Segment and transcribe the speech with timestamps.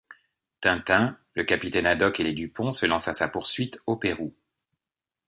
[0.61, 4.33] Tintin, le capitaine Haddock et les Dupondt se lancent à sa poursuite, au Pérou.